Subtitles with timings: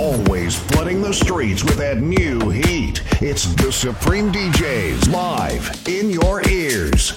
[0.00, 3.02] Always flooding the streets with that new heat.
[3.20, 7.12] It's the Supreme DJs live in your ears.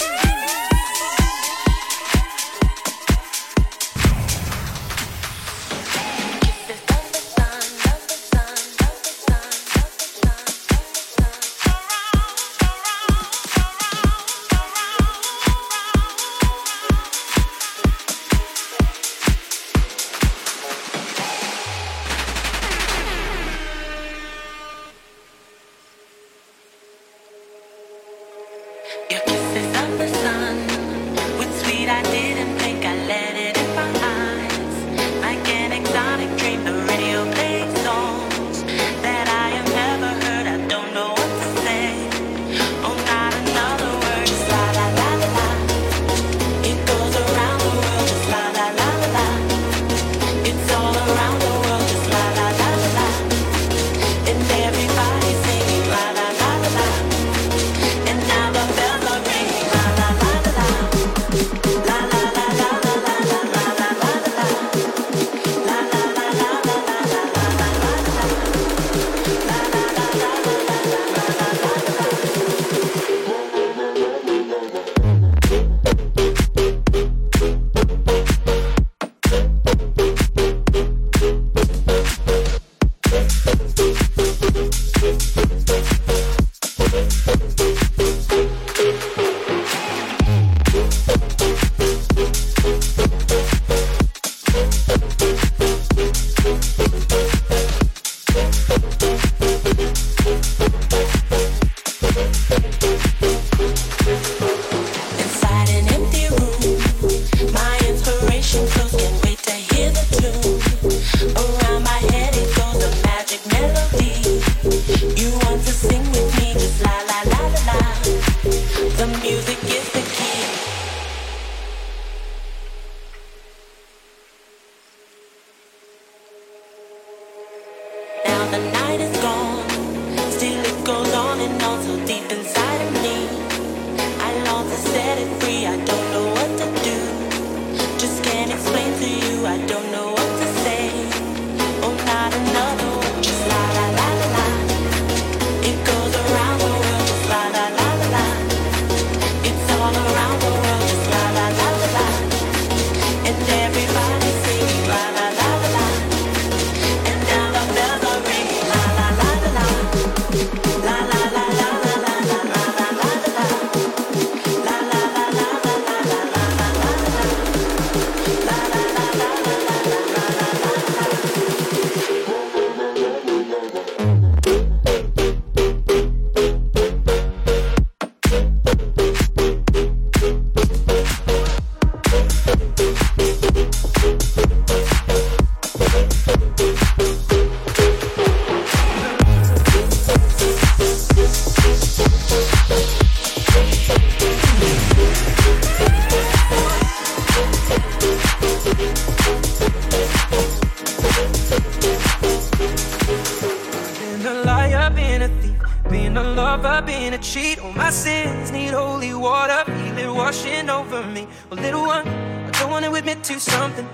[205.94, 207.59] being a lover, being a cheat.
[207.59, 211.28] All my sins need holy water, feel it washing over me.
[211.52, 213.88] Well, little one, I don't wanna admit to something.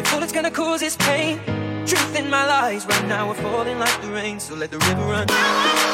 [0.00, 1.38] If all it's gonna cause is pain,
[1.86, 4.40] truth in my lies right now are falling like the rain.
[4.40, 5.93] So let the river run.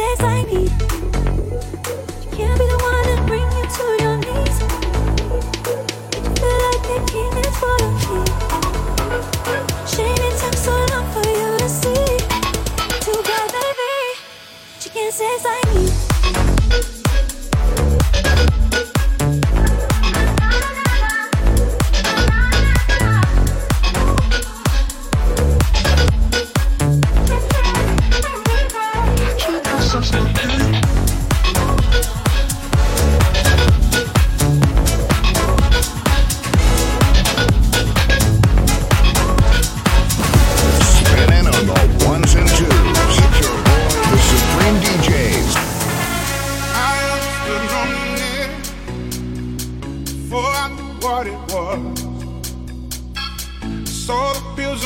[0.00, 1.09] says I need.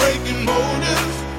[0.00, 1.29] breaking motive.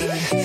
[0.00, 0.39] Sorry.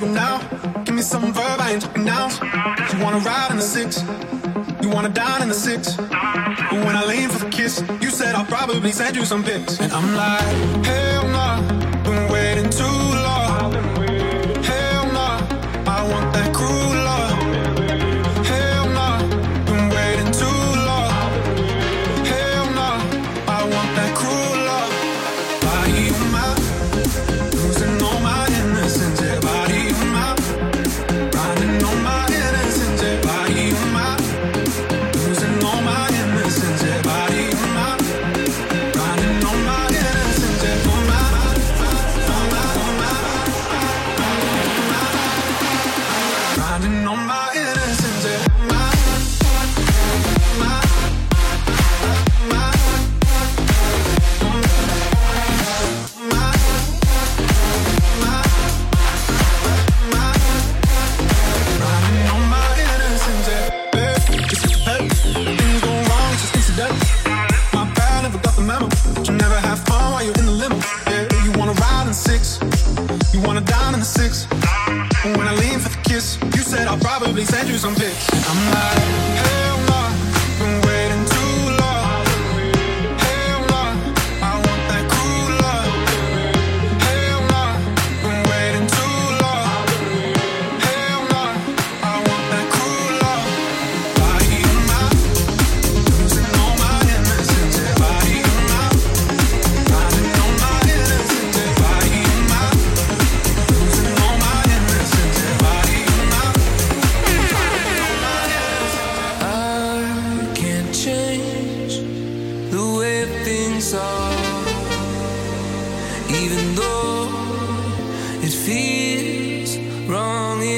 [0.00, 0.38] go now.
[0.84, 2.28] Give me some verb, I ain't talking now.
[2.90, 4.02] You wanna ride in the six,
[4.82, 5.96] you wanna dine in the six.
[5.96, 9.78] But when I lean for the kiss, you said I'll probably send you some pics.
[9.78, 11.32] And I'm like, hell no.
[11.32, 11.89] Nah.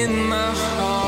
[0.03, 1.02] in my heart.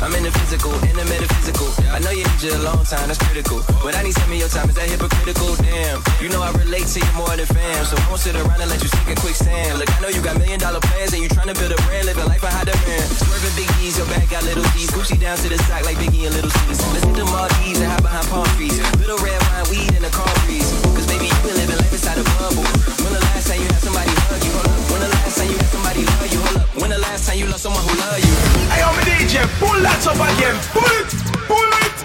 [0.00, 1.68] I'm in the physical in the metaphysical.
[1.92, 3.60] I know you need you a long time, that's critical.
[3.84, 5.52] But I need some of your time, is that hypocritical?
[5.60, 7.84] Damn, you know I relate to you more than fam.
[7.84, 9.76] So I won't sit around and let you sink in quicksand.
[9.76, 12.08] Look, I know you got million dollar plans and you trying to build a brand,
[12.08, 13.04] living life behind the man.
[13.12, 14.88] Swerving big D's, your bag got little D's.
[14.88, 16.80] Gucci down to the sock like Biggie and Little C's.
[16.96, 18.80] Let's hit the Maldives and hide behind palm trees.
[18.96, 20.72] Little red wine, weed, and a car breeze.
[20.96, 22.64] Cause baby, you been living life inside a bubble.
[23.04, 24.52] When the last time you had somebody hug you?
[24.88, 26.29] When the last time you had somebody love you?
[26.90, 28.34] When the last time you love someone who love you?
[28.66, 29.46] Hey, I'm a DJ.
[29.60, 30.58] Pull that up again.
[30.74, 31.06] Pull it.
[31.46, 31.98] Pull it.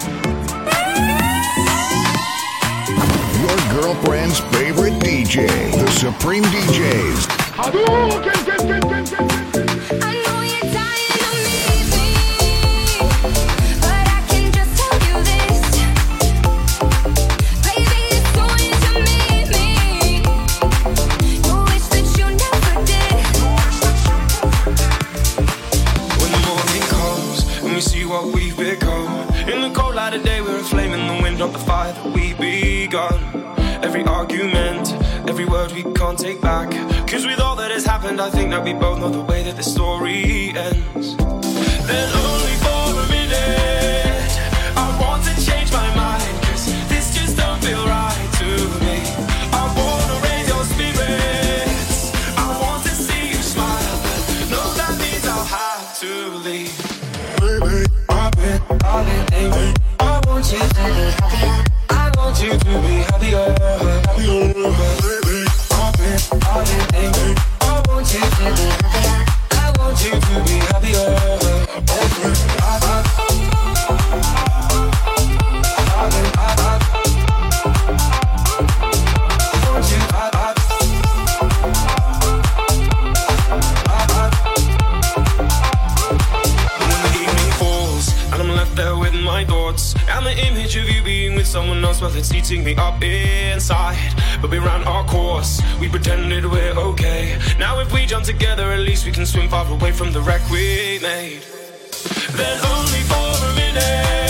[3.42, 7.26] Your girlfriend's favorite DJ, the Supreme DJs.
[7.58, 9.45] Hadouken!
[35.96, 36.70] can't take back.
[37.08, 39.56] Cause with all that has happened, I think that we both know the way that
[39.56, 41.16] the story ends.
[41.90, 44.32] Then only for a minute,
[44.76, 45.86] I want to change my
[46.90, 48.50] this just don't feel right to
[48.84, 48.98] me.
[49.62, 52.12] I wanna raise your spirits.
[52.38, 53.98] I want to see you smile.
[54.80, 56.12] That means I'll have to
[56.46, 56.76] leave.
[58.10, 59.74] I've been.
[60.00, 61.64] I want you to be happier.
[61.90, 63.56] I want you to be happier.
[64.06, 64.85] happier.
[91.96, 93.98] us, well, it's eating me up inside.
[94.42, 97.38] But we ran our course, we pretended we're okay.
[97.58, 100.42] Now, if we jump together, at least we can swim far away from the wreck
[100.50, 101.42] we made.
[102.32, 104.25] Then, only for a minute.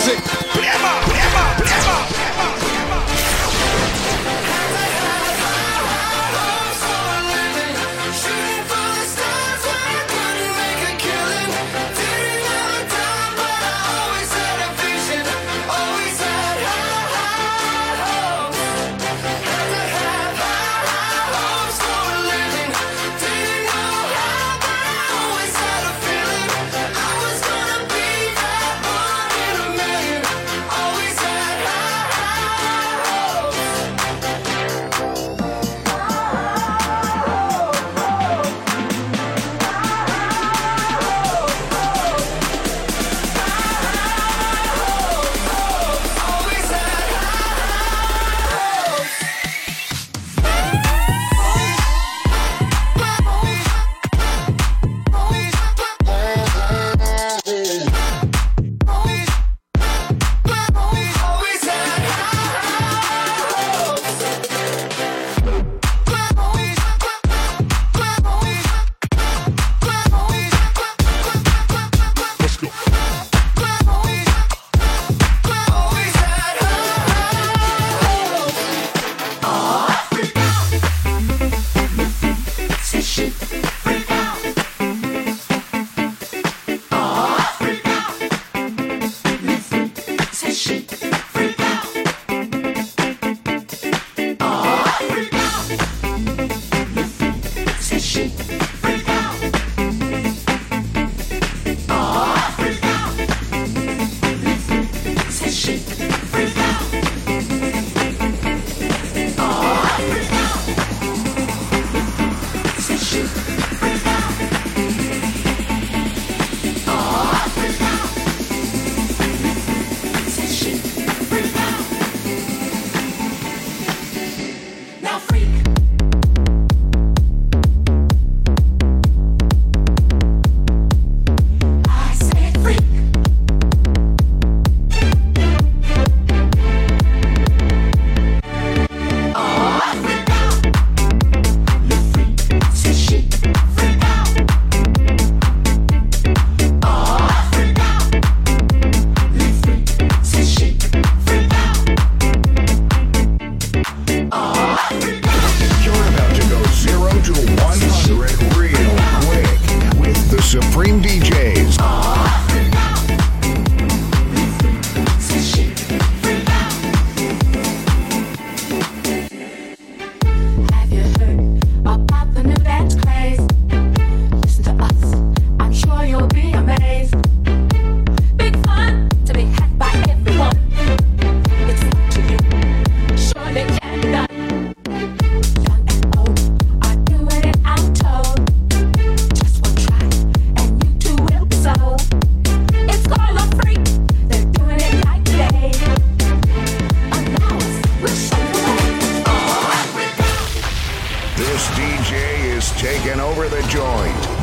[0.00, 0.49] music.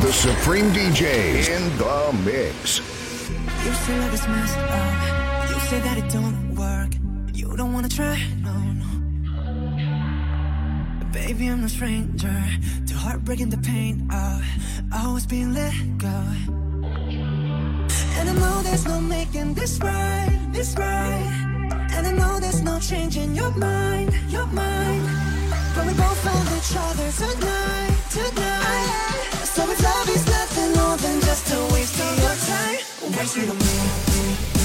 [0.08, 2.78] The Supreme DJs in the mix.
[3.64, 5.50] You say love is messed up.
[5.50, 6.94] You say that it don't work.
[7.34, 8.86] You don't wanna try, no, no.
[11.12, 12.42] Baby, I'm no stranger
[12.86, 14.42] to heartbreaking the pain of
[14.94, 16.22] always being let go.
[18.18, 21.90] And I know there's no making this right, this right.
[21.92, 25.37] And I know there's no changing your mind, your mind.
[25.78, 31.20] When we both found each other tonight, tonight So if love is nothing more than
[31.20, 34.57] just a waste of your time Waste it on me